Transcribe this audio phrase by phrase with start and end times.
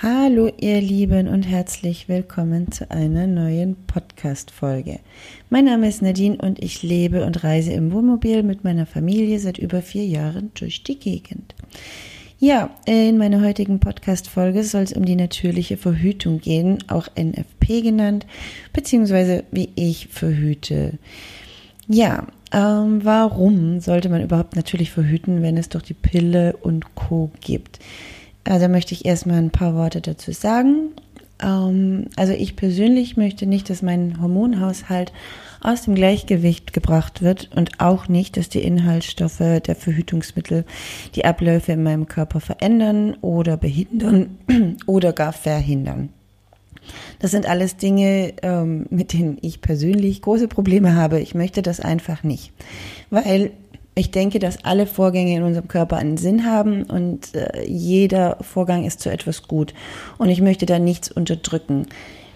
[0.00, 5.00] Hallo ihr Lieben und herzlich willkommen zu einer neuen Podcast-Folge.
[5.50, 9.58] Mein Name ist Nadine und ich lebe und reise im Wohnmobil mit meiner Familie seit
[9.58, 11.56] über vier Jahren durch die Gegend.
[12.38, 18.24] Ja, in meiner heutigen Podcast-Folge soll es um die natürliche Verhütung gehen, auch NFP genannt,
[18.72, 21.00] beziehungsweise wie ich verhüte.
[21.88, 27.32] Ja, ähm, warum sollte man überhaupt natürlich verhüten, wenn es doch die Pille und Co
[27.40, 27.80] gibt?
[28.48, 30.92] Also möchte ich erstmal ein paar Worte dazu sagen.
[31.42, 35.12] Ähm, also ich persönlich möchte nicht, dass mein Hormonhaushalt
[35.60, 40.64] aus dem Gleichgewicht gebracht wird und auch nicht, dass die Inhaltsstoffe der Verhütungsmittel
[41.14, 44.38] die Abläufe in meinem Körper verändern oder behindern
[44.86, 46.10] oder gar verhindern.
[47.18, 51.20] Das sind alles Dinge, ähm, mit denen ich persönlich große Probleme habe.
[51.20, 52.52] Ich möchte das einfach nicht,
[53.10, 53.50] weil
[53.98, 58.84] ich denke, dass alle Vorgänge in unserem Körper einen Sinn haben und äh, jeder Vorgang
[58.84, 59.74] ist zu etwas gut.
[60.18, 61.86] Und ich möchte da nichts unterdrücken.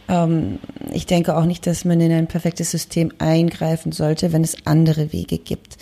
[0.08, 0.58] Ähm,
[0.92, 5.12] ich denke auch nicht, dass man in ein perfektes System eingreifen sollte, wenn es andere
[5.12, 5.76] Wege gibt.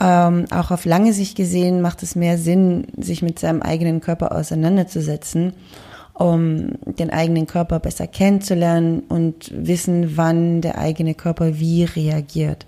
[0.00, 4.34] Ähm, auch auf lange Sicht gesehen macht es mehr Sinn, sich mit seinem eigenen Körper
[4.34, 5.52] auseinanderzusetzen,
[6.14, 12.66] um den eigenen Körper besser kennenzulernen und wissen, wann der eigene Körper wie reagiert.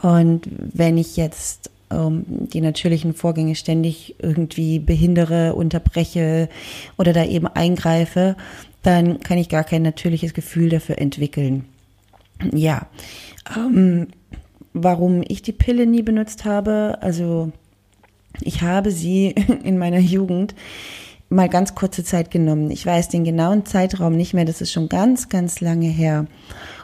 [0.00, 6.48] Und wenn ich jetzt ähm, die natürlichen Vorgänge ständig irgendwie behindere, unterbreche
[6.96, 8.36] oder da eben eingreife,
[8.82, 11.64] dann kann ich gar kein natürliches Gefühl dafür entwickeln.
[12.52, 12.86] Ja,
[13.56, 14.08] ähm,
[14.72, 17.50] warum ich die Pille nie benutzt habe, also
[18.40, 20.54] ich habe sie in meiner Jugend
[21.28, 22.70] mal ganz kurze Zeit genommen.
[22.70, 26.26] Ich weiß den genauen Zeitraum nicht mehr, das ist schon ganz, ganz lange her.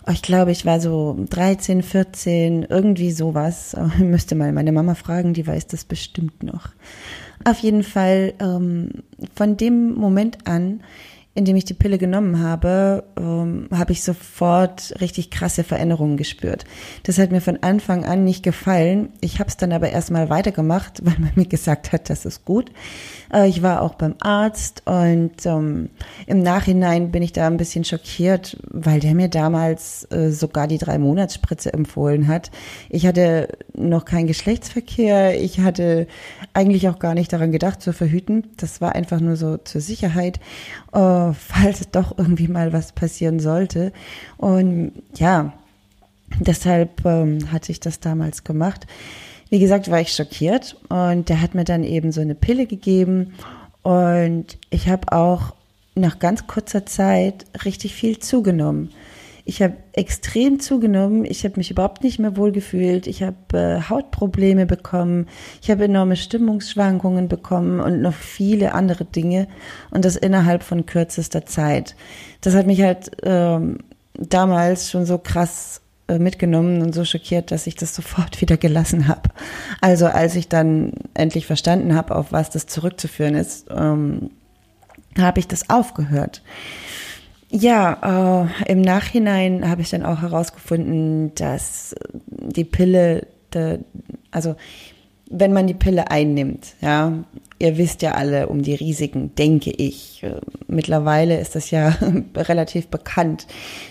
[0.07, 3.75] Oh, ich glaube, ich war so 13, 14, irgendwie sowas.
[3.97, 6.69] Ich müsste mal meine Mama fragen, die weiß das bestimmt noch.
[7.45, 8.91] Auf jeden Fall, ähm,
[9.35, 10.81] von dem Moment an
[11.35, 16.65] indem ich die Pille genommen habe, ähm, habe ich sofort richtig krasse Veränderungen gespürt.
[17.03, 19.09] Das hat mir von Anfang an nicht gefallen.
[19.21, 22.71] Ich habe es dann aber erstmal weitergemacht, weil man mir gesagt hat, das ist gut.
[23.33, 25.91] Äh, ich war auch beim Arzt und ähm,
[26.27, 30.79] im Nachhinein bin ich da ein bisschen schockiert, weil der mir damals äh, sogar die
[30.79, 32.53] drei Monatsspritze empfohlen hat.
[32.91, 35.43] Ich hatte noch keinen Geschlechtsverkehr.
[35.43, 36.07] Ich hatte
[36.53, 38.53] eigentlich auch gar nicht daran gedacht zu verhüten.
[38.57, 40.39] Das war einfach nur so zur Sicherheit.
[40.93, 43.93] Äh, falls doch irgendwie mal was passieren sollte.
[44.37, 45.55] Und ja,
[46.41, 48.87] deshalb ähm, hatte ich das damals gemacht.
[49.51, 53.35] Wie gesagt, war ich schockiert und der hat mir dann eben so eine Pille gegeben
[53.83, 55.55] und ich habe auch
[55.95, 58.91] nach ganz kurzer Zeit richtig viel zugenommen.
[59.47, 61.27] Ich habe extrem zugenommen.
[61.27, 63.07] Ich habe mich überhaupt nicht mehr wohlgefühlt.
[63.07, 65.29] Ich habe äh, Hautprobleme bekommen.
[65.61, 69.49] Ich habe enorme Stimmungsschwankungen bekommen und noch viele andere Dinge.
[69.91, 71.95] Und das innerhalb von kürzester Zeit.
[72.41, 73.79] Das hat mich halt ähm,
[74.15, 79.09] damals schon so krass äh, mitgenommen und so schockiert, dass ich das sofort wieder gelassen
[79.09, 79.31] habe.
[79.81, 84.31] Also als ich dann endlich verstanden habe, auf was das zurückzuführen ist, ähm,
[85.19, 86.43] habe ich das aufgehört.
[87.51, 91.95] Ja, äh, im Nachhinein habe ich dann auch herausgefunden, dass
[92.27, 93.81] die Pille, de,
[94.31, 94.57] also
[95.31, 97.25] wenn man die Pille einnimmt, ja,
[97.59, 100.25] ihr wisst ja alle um die Risiken, denke ich.
[100.67, 101.97] Mittlerweile ist das ja
[102.37, 103.47] relativ bekannt,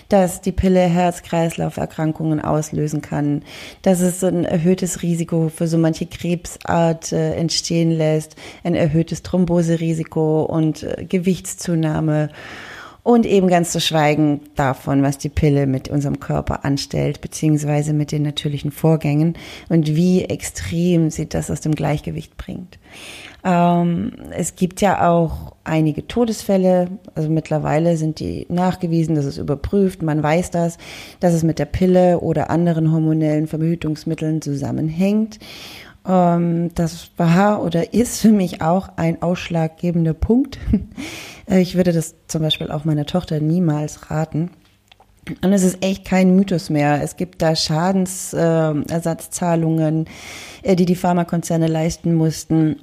[0.08, 3.42] dass die Pille Herz-Kreislauf-Erkrankungen auslösen kann,
[3.82, 10.44] dass es ein erhöhtes Risiko für so manche Krebsart äh, entstehen lässt, ein erhöhtes Thromboserisiko
[10.44, 12.30] und äh, Gewichtszunahme.
[13.04, 18.10] Und eben ganz zu schweigen davon, was die Pille mit unserem Körper anstellt, beziehungsweise mit
[18.12, 19.34] den natürlichen Vorgängen
[19.68, 22.78] und wie extrem sie das aus dem Gleichgewicht bringt.
[23.44, 30.02] Ähm, es gibt ja auch einige Todesfälle, also mittlerweile sind die nachgewiesen, das ist überprüft,
[30.02, 30.78] man weiß das,
[31.20, 35.38] dass es mit der Pille oder anderen hormonellen Verhütungsmitteln zusammenhängt.
[36.06, 40.58] Ähm, das war oder ist für mich auch ein ausschlaggebender Punkt.
[41.46, 44.48] Äh, ich würde das zum Beispiel auch meiner Tochter niemals raten.
[45.42, 47.02] Und es ist echt kein Mythos mehr.
[47.02, 50.06] Es gibt da Schadensersatzzahlungen,
[50.62, 52.76] äh, die die Pharmakonzerne leisten mussten.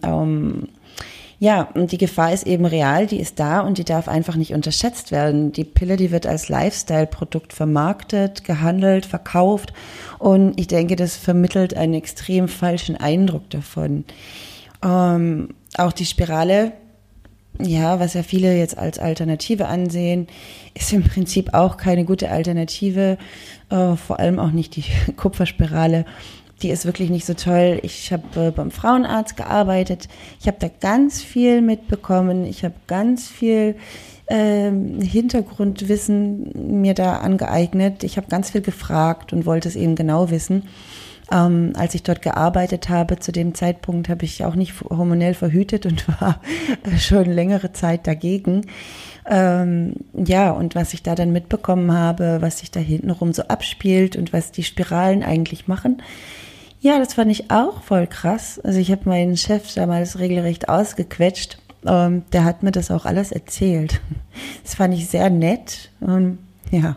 [1.42, 4.54] Ja, und die Gefahr ist eben real, die ist da und die darf einfach nicht
[4.54, 5.52] unterschätzt werden.
[5.52, 9.74] Die Pille, die wird als Lifestyle-Produkt vermarktet, gehandelt, verkauft
[10.20, 14.06] und ich denke, das vermittelt einen extrem falschen Eindruck davon.
[14.84, 16.74] Ähm, auch die Spirale,
[17.60, 20.28] ja, was ja viele jetzt als Alternative ansehen,
[20.76, 23.18] ist im Prinzip auch keine gute Alternative,
[23.72, 24.86] äh, vor allem auch nicht die
[25.18, 26.06] Kupferspirale.
[26.62, 27.80] Die ist wirklich nicht so toll.
[27.84, 30.08] Ich habe äh, beim Frauenarzt gearbeitet.
[30.40, 32.46] Ich habe da ganz viel mitbekommen.
[32.46, 33.76] Ich habe ganz viel
[34.28, 38.04] ähm, Hintergrundwissen mir da angeeignet.
[38.04, 40.64] Ich habe ganz viel gefragt und wollte es eben genau wissen.
[41.32, 45.86] Ähm, als ich dort gearbeitet habe, zu dem Zeitpunkt habe ich auch nicht hormonell verhütet
[45.86, 46.40] und war
[46.98, 48.66] schon längere Zeit dagegen.
[49.30, 54.16] Ähm, ja, und was ich da dann mitbekommen habe, was sich da hintenrum so abspielt
[54.16, 56.02] und was die Spiralen eigentlich machen,
[56.82, 58.60] ja, das fand ich auch voll krass.
[58.60, 61.60] Also ich habe meinen Chef damals regelrecht ausgequetscht.
[61.86, 64.02] Ähm, der hat mir das auch alles erzählt.
[64.64, 65.92] Das fand ich sehr nett.
[66.00, 66.40] Und
[66.72, 66.96] ja,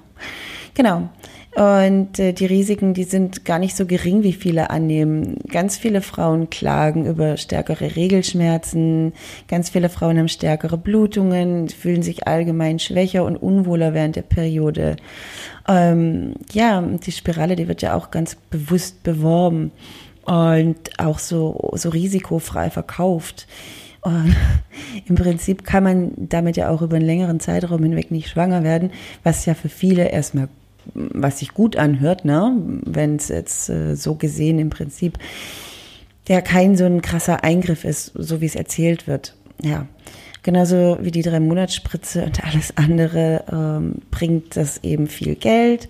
[0.73, 1.09] genau.
[1.55, 5.37] Und äh, die Risiken, die sind gar nicht so gering, wie viele annehmen.
[5.49, 9.13] Ganz viele Frauen klagen über stärkere Regelschmerzen.
[9.47, 14.97] Ganz viele Frauen haben stärkere Blutungen, fühlen sich allgemein schwächer und unwohler während der Periode.
[15.69, 19.71] Ähm, ja, die Spirale, die wird ja auch ganz bewusst beworben
[20.25, 23.47] und auch so, so risikofrei verkauft.
[24.01, 24.35] Und
[25.07, 28.91] im Prinzip kann man damit ja auch über einen längeren Zeitraum hinweg nicht schwanger werden,
[29.23, 30.49] was ja für viele erstmal
[30.95, 32.55] was sich gut anhört, ne?
[32.85, 35.19] wenn es jetzt äh, so gesehen im Prinzip
[36.29, 39.35] der kein so ein krasser Eingriff ist, so wie es erzählt wird.
[39.63, 39.87] Ja,
[40.43, 45.89] genauso wie die drei Monatsspritze und alles andere ähm, bringt das eben viel Geld.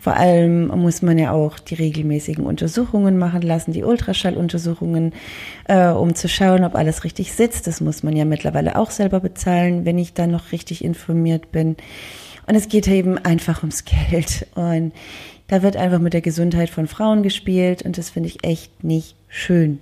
[0.00, 5.12] Vor allem muss man ja auch die regelmäßigen Untersuchungen machen lassen, die Ultraschalluntersuchungen,
[5.68, 7.66] äh, um zu schauen, ob alles richtig sitzt.
[7.66, 11.76] Das muss man ja mittlerweile auch selber bezahlen, wenn ich dann noch richtig informiert bin.
[12.46, 14.46] Und es geht eben einfach ums Geld.
[14.54, 14.92] Und
[15.48, 19.14] da wird einfach mit der Gesundheit von Frauen gespielt und das finde ich echt nicht
[19.28, 19.80] schön.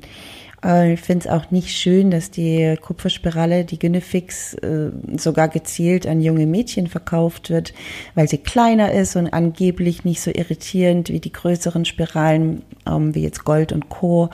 [0.65, 6.21] Ich finde es auch nicht schön, dass die Kupferspirale, die Gynefix, äh, sogar gezielt an
[6.21, 7.75] junge Mädchen verkauft wird,
[8.15, 13.23] weil sie kleiner ist und angeblich nicht so irritierend wie die größeren Spiralen, ähm, wie
[13.23, 14.31] jetzt Gold und Co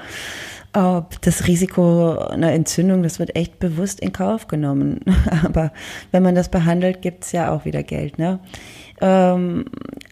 [1.20, 5.00] das Risiko einer Entzündung, das wird echt bewusst in Kauf genommen.
[5.44, 5.72] Aber
[6.10, 8.18] wenn man das behandelt, gibt es ja auch wieder Geld.
[8.18, 8.40] Ne?
[9.00, 9.66] Ähm,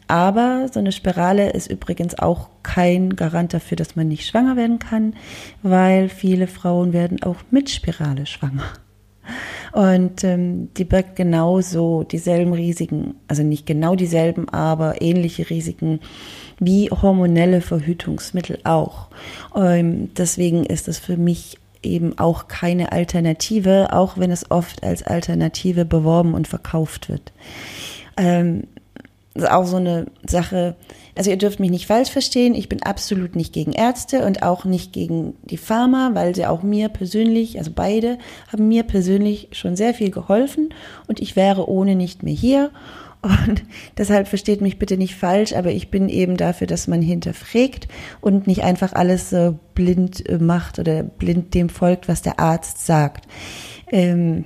[0.06, 4.78] aber so eine Spirale ist übrigens auch kein Garant dafür, dass man nicht schwanger werden
[4.78, 5.14] kann,
[5.62, 8.62] weil viele Frauen werden auch mit Spirale schwanger.
[9.72, 16.00] Und ähm, die birgt genauso dieselben Risiken, also nicht genau dieselben, aber ähnliche Risiken
[16.58, 19.08] wie hormonelle Verhütungsmittel auch.
[19.54, 25.02] Ähm, deswegen ist es für mich eben auch keine Alternative, auch wenn es oft als
[25.02, 27.32] Alternative beworben und verkauft wird.
[28.16, 28.64] Ähm,
[29.34, 30.76] das ist auch so eine Sache,
[31.14, 34.64] also ihr dürft mich nicht falsch verstehen, ich bin absolut nicht gegen Ärzte und auch
[34.64, 38.18] nicht gegen die Pharma, weil sie auch mir persönlich, also beide,
[38.50, 40.70] haben mir persönlich schon sehr viel geholfen
[41.06, 42.70] und ich wäre ohne nicht mehr hier.
[43.26, 43.64] Und
[43.98, 47.88] deshalb versteht mich bitte nicht falsch, aber ich bin eben dafür, dass man hinterfragt
[48.20, 52.86] und nicht einfach alles so blind äh, macht oder blind dem folgt, was der Arzt
[52.86, 53.26] sagt.
[53.90, 54.44] Ähm,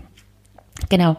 [0.89, 1.17] genau.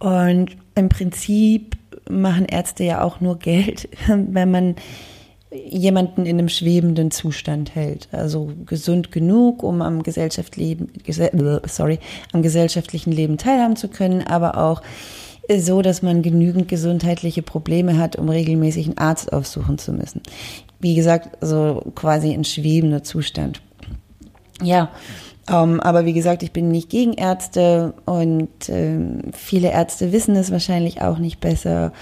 [0.00, 1.76] Und im Prinzip
[2.10, 4.74] machen Ärzte ja auch nur Geld, wenn man
[5.54, 8.08] jemanden in einem schwebenden Zustand hält.
[8.10, 10.90] Also gesund genug, um am, Gesellschaft leben,
[11.66, 12.00] sorry,
[12.32, 14.82] am gesellschaftlichen Leben teilhaben zu können, aber auch
[15.58, 20.22] so, dass man genügend gesundheitliche Probleme hat, um regelmäßig einen Arzt aufsuchen zu müssen.
[20.80, 23.60] Wie gesagt, so quasi ein schwebender Zustand.
[24.62, 24.90] Ja,
[25.50, 30.50] ähm, aber wie gesagt, ich bin nicht gegen Ärzte und ähm, viele Ärzte wissen es
[30.50, 31.92] wahrscheinlich auch nicht besser.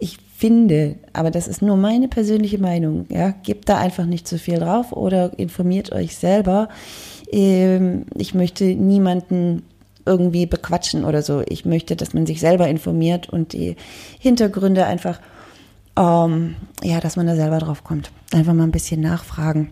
[0.00, 4.38] Ich finde, aber das ist nur meine persönliche Meinung, ja, gebt da einfach nicht zu
[4.38, 6.68] viel drauf oder informiert euch selber.
[7.30, 9.62] Ähm, ich möchte niemanden
[10.08, 11.42] irgendwie bequatschen oder so.
[11.46, 13.76] Ich möchte, dass man sich selber informiert und die
[14.18, 15.20] Hintergründe einfach,
[15.96, 18.10] ähm, ja, dass man da selber drauf kommt.
[18.32, 19.70] Einfach mal ein bisschen nachfragen.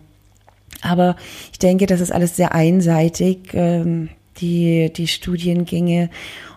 [0.81, 1.15] Aber
[1.51, 6.09] ich denke, das ist alles sehr einseitig, ähm, die, die Studiengänge.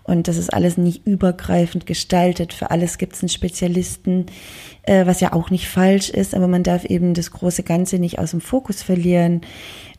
[0.03, 2.53] Und das ist alles nicht übergreifend gestaltet.
[2.53, 4.27] Für alles gibt es einen Spezialisten,
[4.83, 8.19] äh, was ja auch nicht falsch ist, aber man darf eben das große Ganze nicht
[8.19, 9.43] aus dem Fokus verlieren.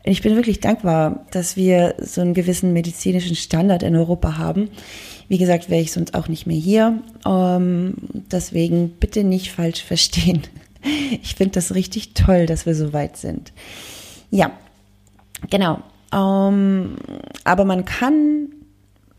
[0.04, 4.68] Ich bin wirklich dankbar, dass wir so einen gewissen medizinischen Standard in Europa haben.
[5.28, 7.00] Wie gesagt, wäre ich sonst auch nicht mehr hier.
[7.24, 7.94] Ähm,
[8.30, 10.42] deswegen bitte nicht falsch verstehen.
[11.22, 13.52] Ich finde das richtig toll, dass wir so weit sind.
[14.32, 14.50] Ja,
[15.48, 15.78] genau.
[16.12, 16.96] Ähm,
[17.44, 18.48] aber man kann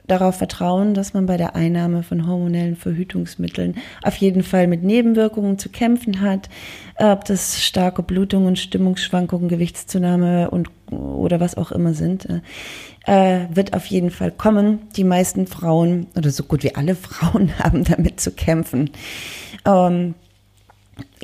[0.07, 5.57] darauf vertrauen, dass man bei der Einnahme von hormonellen Verhütungsmitteln auf jeden Fall mit Nebenwirkungen
[5.57, 6.49] zu kämpfen hat.
[6.97, 12.27] Ob das starke Blutungen, Stimmungsschwankungen, Gewichtszunahme und oder was auch immer sind,
[13.05, 14.79] äh, wird auf jeden Fall kommen.
[14.95, 18.91] Die meisten Frauen oder so gut wie alle Frauen haben damit zu kämpfen.
[19.65, 20.15] Ähm,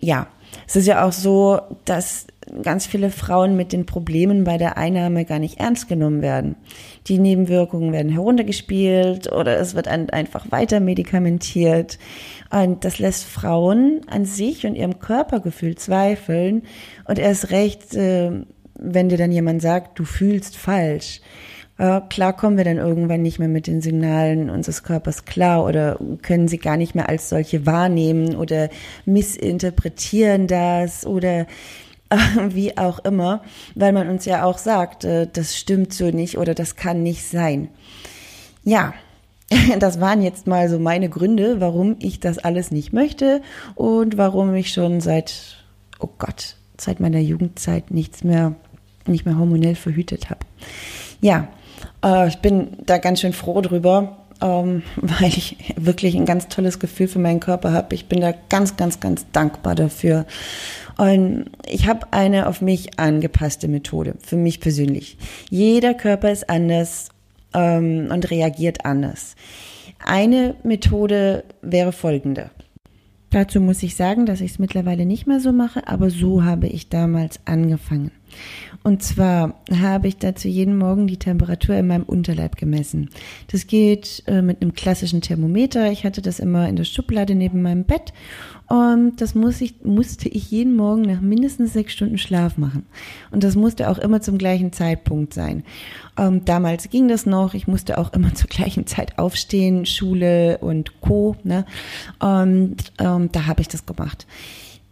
[0.02, 0.28] ja,
[0.68, 2.28] Es ist ja auch so, dass
[2.62, 6.56] ganz viele Frauen mit den Problemen bei der Einnahme gar nicht ernst genommen werden.
[7.08, 12.00] Die Nebenwirkungen werden heruntergespielt oder es wird einfach weiter medikamentiert.
[12.52, 16.64] Und das lässt Frauen an sich und ihrem Körpergefühl zweifeln.
[17.06, 18.32] Und erst recht, äh,
[18.76, 21.22] wenn dir dann jemand sagt, du fühlst falsch.
[21.80, 25.98] Äh, klar kommen wir dann irgendwann nicht mehr mit den Signalen unseres Körpers klar oder
[26.22, 28.70] können sie gar nicht mehr als solche wahrnehmen oder
[29.06, 31.48] missinterpretieren das oder
[32.50, 33.44] wie auch immer,
[33.76, 37.28] weil man uns ja auch sagt, äh, das stimmt so nicht oder das kann nicht
[37.28, 37.70] sein.
[38.64, 38.94] Ja,
[39.80, 43.42] das waren jetzt mal so meine Gründe, warum ich das alles nicht möchte
[43.76, 45.64] und warum ich schon seit,
[46.00, 48.56] oh Gott, seit meiner Jugendzeit nichts mehr,
[49.06, 50.42] nicht mehr hormonell verhütet habe.
[51.22, 51.48] Ja,
[52.04, 56.80] äh, ich bin da ganz schön froh drüber, ähm, weil ich wirklich ein ganz tolles
[56.80, 57.96] Gefühl für meinen Körper habe.
[57.96, 60.26] Ich bin da ganz, ganz, ganz dankbar dafür.
[61.00, 65.18] Und ich habe eine auf mich angepasste Methode, für mich persönlich.
[65.50, 67.08] Jeder Körper ist anders
[67.54, 69.38] ähm, und reagiert anders.
[70.06, 72.50] Eine Methode wäre folgende.
[73.30, 76.68] Dazu muss ich sagen, dass ich es mittlerweile nicht mehr so mache, aber so habe
[76.68, 78.12] ich damals angefangen.
[78.84, 83.10] Und zwar habe ich dazu jeden Morgen die Temperatur in meinem Unterleib gemessen.
[83.52, 85.92] Das geht äh, mit einem klassischen Thermometer.
[85.92, 88.14] Ich hatte das immer in der Schublade neben meinem Bett
[88.70, 92.86] und das muss ich, musste ich jeden Morgen nach mindestens sechs Stunden Schlaf machen.
[93.32, 95.64] Und das musste auch immer zum gleichen Zeitpunkt sein.
[96.18, 97.56] Ähm, damals ging das noch.
[97.56, 101.36] Ich musste auch immer zur gleichen Zeit aufstehen, Schule und Co.
[101.44, 101.66] Ne?
[102.20, 104.28] Und ähm, da habe ich das gemacht.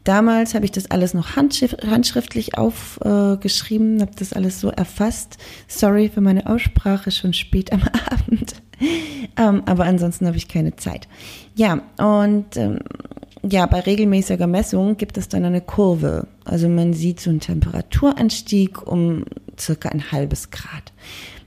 [0.08, 5.38] Damals habe ich das alles noch handschriftlich aufgeschrieben, äh, habe das alles so erfasst.
[5.68, 8.56] Sorry für meine Aussprache, schon spät am Abend.
[9.36, 11.10] ähm, aber ansonsten habe ich keine Zeit.
[11.56, 12.80] Ja, und ähm,
[13.44, 16.28] ja, bei regelmäßiger Messung gibt es dann eine Kurve.
[16.46, 19.26] Also man sieht so einen Temperaturanstieg um
[19.60, 20.94] circa ein halbes Grad.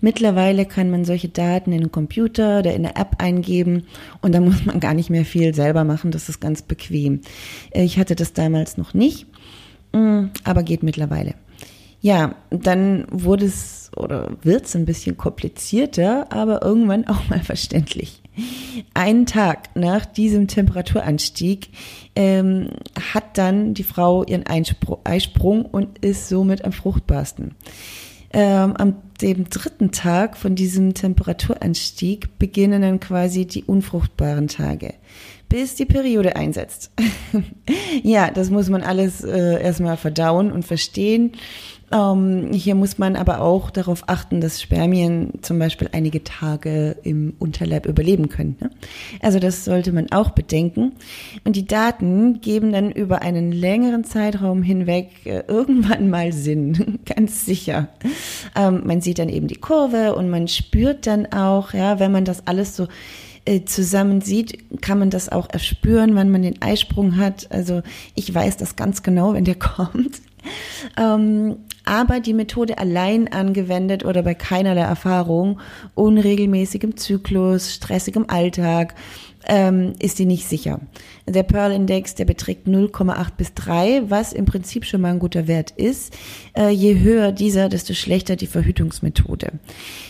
[0.01, 3.85] Mittlerweile kann man solche Daten in den Computer oder in der App eingeben
[4.23, 6.11] und da muss man gar nicht mehr viel selber machen.
[6.11, 7.21] Das ist ganz bequem.
[7.73, 9.27] Ich hatte das damals noch nicht,
[9.93, 11.35] mm, aber geht mittlerweile.
[12.03, 18.23] Ja, dann wurde es oder wird es ein bisschen komplizierter, aber irgendwann auch mal verständlich.
[18.95, 21.69] Einen Tag nach diesem Temperaturanstieg
[22.17, 22.71] ähm,
[23.13, 27.55] hat dann die Frau ihren Eisprung und ist somit am fruchtbarsten.
[28.33, 34.95] Ähm, am dem dritten Tag von diesem Temperaturanstieg beginnen dann quasi die unfruchtbaren Tage,
[35.49, 36.93] bis die Periode einsetzt.
[38.03, 41.33] ja, das muss man alles äh, erstmal verdauen und verstehen.
[41.93, 47.35] Ähm, hier muss man aber auch darauf achten, dass Spermien zum Beispiel einige Tage im
[47.39, 48.57] Unterleib überleben können.
[48.61, 48.71] Ne?
[49.21, 50.93] Also das sollte man auch bedenken.
[51.45, 57.45] Und die Daten geben dann über einen längeren Zeitraum hinweg äh, irgendwann mal Sinn, ganz
[57.45, 57.89] sicher.
[58.55, 62.25] Ähm, man sieht dann eben die Kurve und man spürt dann auch, ja, wenn man
[62.25, 62.89] das alles so
[63.45, 67.51] äh, zusammen sieht, kann man das auch erspüren, wann man den Eisprung hat.
[67.51, 67.83] Also
[68.15, 70.21] ich weiß das ganz genau, wenn der kommt.
[70.99, 75.61] Ähm, aber die Methode allein angewendet oder bei keinerlei Erfahrung,
[75.95, 78.95] unregelmäßigem Zyklus, stressigem Alltag,
[79.47, 80.81] ähm, ist die nicht sicher.
[81.27, 85.71] Der Pearl-Index, der beträgt 0,8 bis 3, was im Prinzip schon mal ein guter Wert
[85.71, 86.17] ist.
[86.57, 89.53] Äh, je höher dieser, desto schlechter die Verhütungsmethode.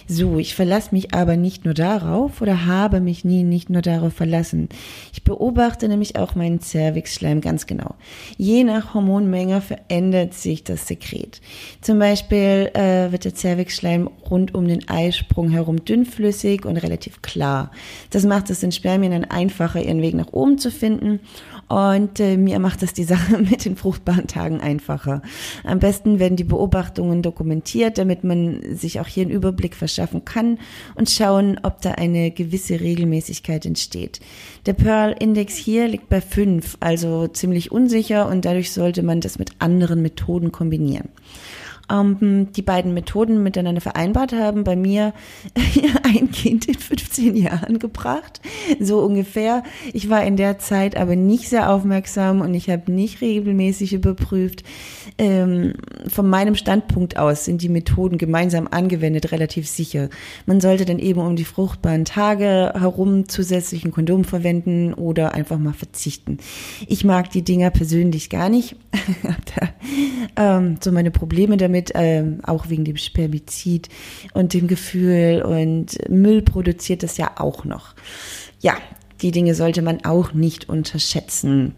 [0.09, 4.15] So, ich verlasse mich aber nicht nur darauf oder habe mich nie nicht nur darauf
[4.15, 4.69] verlassen.
[5.12, 7.95] Ich beobachte nämlich auch meinen Cervixschleim ganz genau.
[8.37, 11.41] Je nach Hormonmenge verändert sich das Sekret.
[11.81, 17.71] Zum Beispiel äh, wird der Cervixschleim rund um den Eisprung herum dünnflüssig und relativ klar.
[18.11, 21.21] Das macht es den Spermien dann einfacher, ihren Weg nach oben zu finden.
[21.69, 25.23] Und äh, mir macht es die Sache mit den fruchtbaren Tagen einfacher.
[25.62, 30.59] Am besten werden die Beobachtungen dokumentiert, damit man sich auch hier einen Überblick verschaffen kann
[30.97, 34.21] und schauen, ob da eine gewisse Regelmäßigkeit entsteht.
[34.67, 39.50] Der Pearl-Index hier liegt bei fünf, also ziemlich unsicher und dadurch sollte man das mit
[39.61, 41.09] anderen Methoden kombinieren
[41.90, 45.12] ähm, die beiden Methoden miteinander vereinbart haben, bei mir
[46.02, 48.40] ein Kind in 15 Jahren gebracht,
[48.78, 49.62] so ungefähr.
[49.92, 54.64] Ich war in der Zeit aber nicht sehr aufmerksam und ich habe nicht regelmäßig überprüft.
[55.18, 55.75] Ähm,
[56.09, 60.09] von meinem Standpunkt aus sind die Methoden gemeinsam angewendet relativ sicher.
[60.47, 65.73] Man sollte dann eben um die fruchtbaren Tage herum zusätzlichen Kondom verwenden oder einfach mal
[65.73, 66.38] verzichten.
[66.87, 68.76] Ich mag die Dinger persönlich gar nicht.
[70.37, 73.89] ähm, so meine Probleme damit mit, ähm, auch wegen dem Spermizid
[74.35, 77.95] und dem Gefühl und Müll produziert das ja auch noch.
[78.61, 78.75] Ja,
[79.23, 81.75] die Dinge sollte man auch nicht unterschätzen.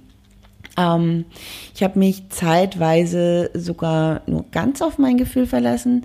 [0.76, 1.26] Ähm,
[1.74, 6.04] ich habe mich zeitweise sogar nur ganz auf mein Gefühl verlassen.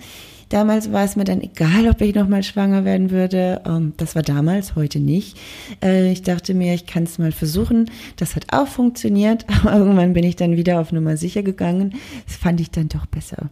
[0.49, 3.61] Damals war es mir dann egal, ob ich nochmal schwanger werden würde.
[3.65, 5.37] Ähm, das war damals, heute nicht.
[5.83, 7.89] Äh, ich dachte mir, ich kann es mal versuchen.
[8.15, 11.95] Das hat auch funktioniert, aber irgendwann bin ich dann wieder auf Nummer sicher gegangen.
[12.25, 13.49] Das fand ich dann doch besser.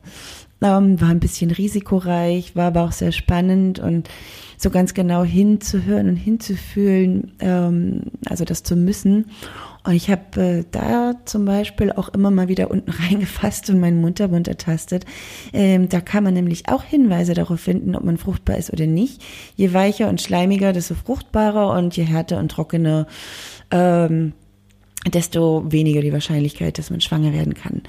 [0.62, 4.10] Ähm, war ein bisschen risikoreich, war aber auch sehr spannend und
[4.58, 9.26] so ganz genau hinzuhören und hinzufühlen, ähm, also das zu müssen.
[9.86, 14.02] Und ich habe äh, da zum Beispiel auch immer mal wieder unten reingefasst und meinen
[14.02, 15.06] Mundabund ertastet.
[15.54, 19.24] Ähm, da kann man nämlich auch Hinweise darauf finden, ob man fruchtbar ist oder nicht.
[19.56, 23.06] Je weicher und schleimiger, desto fruchtbarer und je härter und trockener,
[23.70, 24.34] ähm,
[25.14, 27.84] desto weniger die Wahrscheinlichkeit, dass man schwanger werden kann.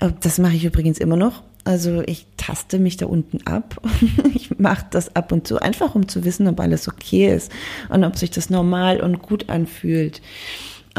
[0.00, 1.42] Äh, das mache ich übrigens immer noch.
[1.64, 3.80] Also ich taste mich da unten ab.
[4.34, 7.50] ich mache das ab und zu, einfach um zu wissen, ob alles okay ist
[7.88, 10.20] und ob sich das normal und gut anfühlt.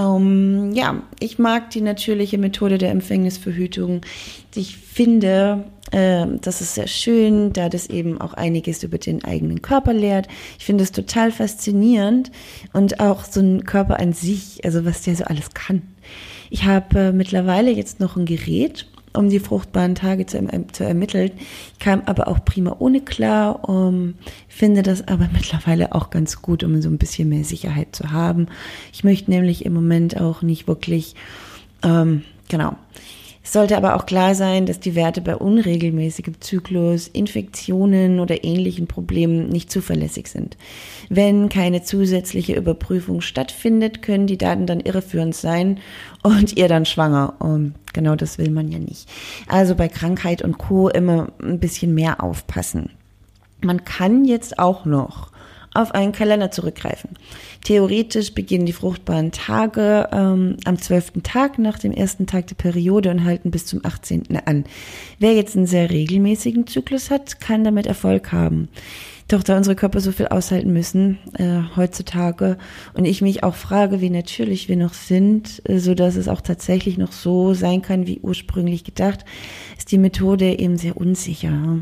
[0.01, 4.01] Ähm, ja, ich mag die natürliche Methode der Empfängnisverhütung.
[4.55, 9.61] Ich finde, äh, das ist sehr schön, da das eben auch einiges über den eigenen
[9.61, 10.27] Körper lehrt.
[10.57, 12.31] Ich finde es total faszinierend
[12.73, 15.81] und auch so ein Körper an sich, also was der so alles kann.
[16.49, 20.39] Ich habe äh, mittlerweile jetzt noch ein Gerät, um die fruchtbaren Tage zu,
[20.71, 21.31] zu ermitteln.
[21.73, 24.15] Ich kam aber auch prima ohne klar, um,
[24.47, 28.47] finde das aber mittlerweile auch ganz gut, um so ein bisschen mehr Sicherheit zu haben.
[28.93, 31.15] Ich möchte nämlich im Moment auch nicht wirklich,
[31.83, 32.75] ähm, genau,
[33.43, 38.85] es sollte aber auch klar sein, dass die Werte bei unregelmäßigem Zyklus, Infektionen oder ähnlichen
[38.85, 40.57] Problemen nicht zuverlässig sind.
[41.09, 45.79] Wenn keine zusätzliche Überprüfung stattfindet, können die Daten dann irreführend sein
[46.21, 47.33] und ihr dann schwanger.
[47.39, 49.09] Und genau das will man ja nicht.
[49.47, 50.89] Also bei Krankheit und Co.
[50.89, 52.91] immer ein bisschen mehr aufpassen.
[53.63, 55.30] Man kann jetzt auch noch
[55.73, 57.11] auf einen Kalender zurückgreifen.
[57.63, 63.09] Theoretisch beginnen die fruchtbaren Tage ähm, am zwölften Tag nach dem ersten Tag der Periode
[63.09, 64.23] und halten bis zum 18.
[64.45, 64.65] an.
[65.19, 68.67] Wer jetzt einen sehr regelmäßigen Zyklus hat, kann damit Erfolg haben.
[69.31, 72.57] Doch da unsere Körper so viel aushalten müssen äh, heutzutage
[72.93, 76.41] und ich mich auch frage, wie natürlich wir noch sind, äh, so dass es auch
[76.41, 79.23] tatsächlich noch so sein kann, wie ursprünglich gedacht,
[79.77, 81.79] ist die Methode eben sehr unsicher.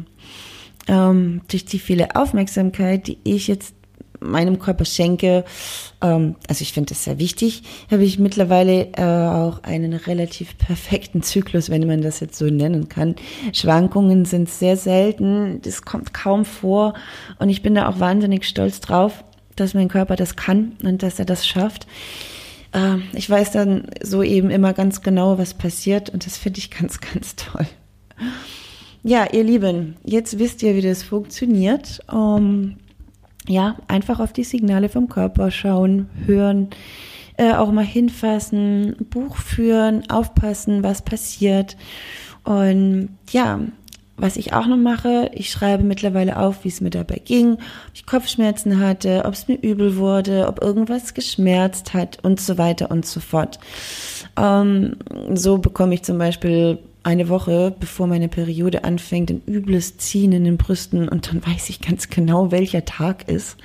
[0.88, 3.74] Ähm, durch die viele Aufmerksamkeit, die ich jetzt
[4.20, 5.44] meinem Körper schenke,
[6.02, 11.22] ähm, also ich finde das sehr wichtig, habe ich mittlerweile äh, auch einen relativ perfekten
[11.24, 13.16] Zyklus, wenn man das jetzt so nennen kann.
[13.54, 16.94] Schwankungen sind sehr selten, das kommt kaum vor
[17.40, 19.24] und ich bin da auch wahnsinnig stolz drauf,
[19.56, 21.88] dass mein Körper das kann und dass er das schafft.
[22.74, 26.72] Äh, ich weiß dann so eben immer ganz genau, was passiert und das finde ich
[26.72, 27.68] ganz, ganz toll.
[29.02, 32.02] Ja, ihr Lieben, jetzt wisst ihr, wie das funktioniert.
[32.12, 32.76] Um,
[33.50, 36.70] ja, einfach auf die Signale vom Körper schauen, hören,
[37.38, 41.76] äh, auch mal hinfassen, Buch führen, aufpassen, was passiert.
[42.44, 43.60] Und ja,
[44.18, 47.60] was ich auch noch mache, ich schreibe mittlerweile auf, wie es mir dabei ging, ob
[47.96, 52.92] ich Kopfschmerzen hatte, ob es mir übel wurde, ob irgendwas geschmerzt hat und so weiter
[52.92, 53.60] und so fort.
[54.38, 54.98] Ähm,
[55.34, 60.44] so bekomme ich zum Beispiel eine Woche, bevor meine Periode anfängt, ein übles Ziehen in
[60.44, 63.58] den Brüsten und dann weiß ich ganz genau, welcher Tag ist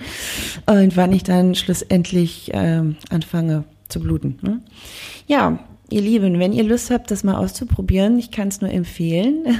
[0.66, 4.38] und wann ich dann schlussendlich äh, anfange zu bluten.
[4.42, 4.60] Ne?
[5.26, 5.58] Ja,
[5.90, 9.58] ihr Lieben, wenn ihr Lust habt, das mal auszuprobieren, ich kann es nur empfehlen.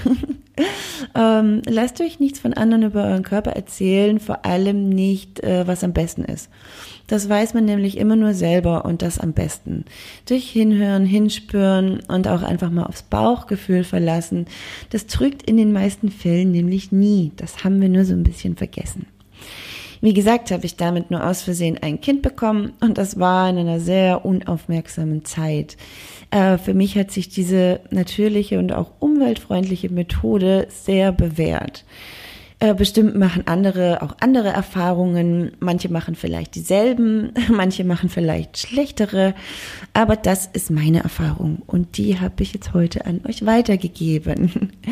[1.15, 5.85] ähm, lasst euch nichts von anderen über euren Körper erzählen, vor allem nicht, äh, was
[5.85, 6.51] am besten ist.
[7.07, 9.85] Das weiß man nämlich immer nur selber und das am besten.
[10.27, 14.47] Durch Hinhören, Hinspüren und auch einfach mal aufs Bauchgefühl verlassen.
[14.91, 17.33] Das trügt in den meisten Fällen nämlich nie.
[17.37, 19.07] Das haben wir nur so ein bisschen vergessen.
[20.05, 23.57] Wie gesagt, habe ich damit nur aus Versehen ein Kind bekommen und das war in
[23.57, 25.79] einer sehr unaufmerksamen Zeit.
[26.31, 31.87] Äh, für mich hat sich diese natürliche und auch umweltfreundliche Methode sehr bewährt.
[32.59, 35.53] Äh, bestimmt machen andere auch andere Erfahrungen.
[35.59, 39.35] Manche machen vielleicht dieselben, manche machen vielleicht schlechtere.
[39.95, 44.73] Aber das ist meine Erfahrung und die habe ich jetzt heute an euch weitergegeben.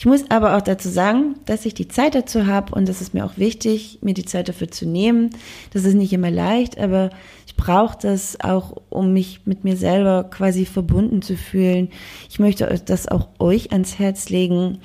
[0.00, 3.12] Ich muss aber auch dazu sagen, dass ich die Zeit dazu habe und das ist
[3.12, 5.28] mir auch wichtig, mir die Zeit dafür zu nehmen.
[5.74, 7.10] Das ist nicht immer leicht, aber
[7.46, 11.90] ich brauche das auch, um mich mit mir selber quasi verbunden zu fühlen.
[12.30, 14.78] Ich möchte das auch euch ans Herz legen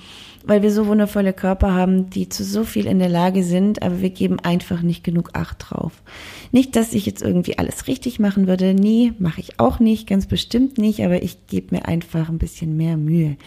[0.48, 4.02] weil wir so wundervolle Körper haben, die zu so viel in der Lage sind, aber
[4.02, 6.04] wir geben einfach nicht genug Acht drauf.
[6.52, 10.28] Nicht, dass ich jetzt irgendwie alles richtig machen würde, nee, mache ich auch nicht, ganz
[10.28, 13.38] bestimmt nicht, aber ich gebe mir einfach ein bisschen mehr Mühe.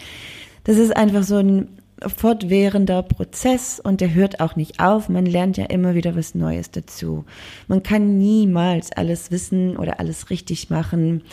[0.69, 1.67] Das ist einfach so ein
[1.99, 5.09] fortwährender Prozess und der hört auch nicht auf.
[5.09, 7.25] Man lernt ja immer wieder was Neues dazu.
[7.67, 11.23] Man kann niemals alles wissen oder alles richtig machen.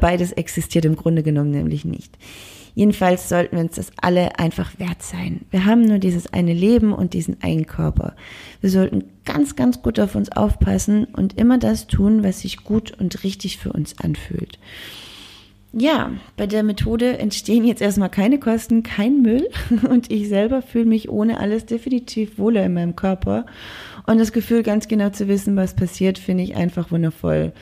[0.00, 2.16] Beides existiert im Grunde genommen nämlich nicht.
[2.74, 5.42] Jedenfalls sollten wir uns das alle einfach wert sein.
[5.50, 8.14] Wir haben nur dieses eine Leben und diesen einen Körper.
[8.62, 12.98] Wir sollten ganz, ganz gut auf uns aufpassen und immer das tun, was sich gut
[12.98, 14.58] und richtig für uns anfühlt.
[15.74, 19.48] Ja, bei der Methode entstehen jetzt erstmal keine Kosten, kein Müll
[19.88, 23.46] und ich selber fühle mich ohne alles definitiv wohler in meinem Körper
[24.06, 27.52] und das Gefühl, ganz genau zu wissen, was passiert, finde ich einfach wundervoll.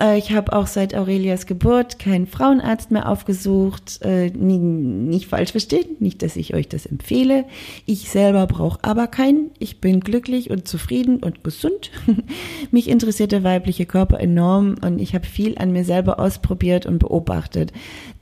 [0.00, 4.00] Äh, ich habe auch seit Aurelias Geburt keinen Frauenarzt mehr aufgesucht.
[4.02, 7.44] Äh, nicht falsch verstehen, nicht, dass ich euch das empfehle.
[7.86, 9.50] Ich selber brauche aber keinen.
[9.58, 11.90] Ich bin glücklich und zufrieden und gesund.
[12.70, 16.98] Mich interessiert der weibliche Körper enorm und ich habe viel an mir selber ausprobiert und
[16.98, 17.72] beobachtet.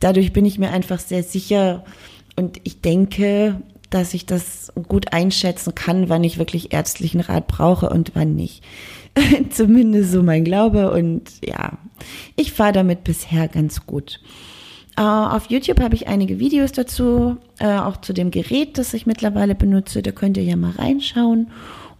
[0.00, 1.84] Dadurch bin ich mir einfach sehr sicher
[2.36, 3.60] und ich denke,
[3.90, 8.62] dass ich das gut einschätzen kann, wann ich wirklich ärztlichen Rat brauche und wann nicht.
[9.50, 11.78] Zumindest so mein Glaube und ja,
[12.36, 14.20] ich fahre damit bisher ganz gut.
[14.98, 19.04] Uh, auf YouTube habe ich einige Videos dazu, uh, auch zu dem Gerät, das ich
[19.04, 20.02] mittlerweile benutze.
[20.02, 21.48] Da könnt ihr ja mal reinschauen.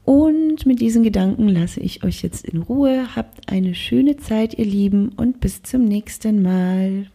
[0.07, 3.15] Und mit diesen Gedanken lasse ich euch jetzt in Ruhe.
[3.15, 7.09] Habt eine schöne Zeit, ihr Lieben, und bis zum nächsten Mal.